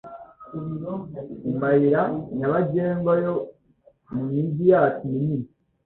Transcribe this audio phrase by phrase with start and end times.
[1.43, 2.01] mu mayira
[2.37, 3.33] nyabagendwa yo
[4.15, 5.49] mv migi yacu minini,